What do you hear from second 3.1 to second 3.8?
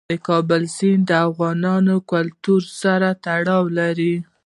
تړاو